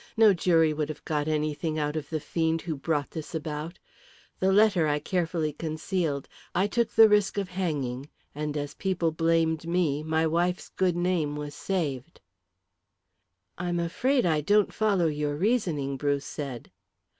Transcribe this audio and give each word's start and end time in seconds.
No 0.17 0.33
jury 0.33 0.73
would 0.73 0.89
have 0.89 1.05
got 1.05 1.27
anything 1.27 1.77
out 1.77 1.95
of 1.95 2.09
the 2.09 2.19
fiend 2.19 2.63
who 2.63 2.75
brought 2.75 3.11
this 3.11 3.35
about. 3.35 3.77
The 4.39 4.51
letter 4.51 4.87
I 4.87 4.97
carefully 4.97 5.53
concealed. 5.53 6.27
I 6.55 6.65
took 6.65 6.89
the 6.89 7.07
risk 7.07 7.37
of 7.37 7.49
hanging, 7.49 8.09
and 8.33 8.57
as 8.57 8.73
people 8.73 9.11
blamed 9.11 9.67
me 9.67 10.01
my 10.01 10.25
wife's 10.25 10.69
good 10.69 10.95
name 10.97 11.35
was 11.35 11.53
saved." 11.53 12.19
"I 13.59 13.69
am 13.69 13.79
afraid 13.79 14.25
I 14.25 14.41
don't 14.41 14.73
follow 14.73 15.05
your 15.05 15.35
reasoning," 15.35 15.97
Bruce 15.97 16.25
said. 16.25 16.71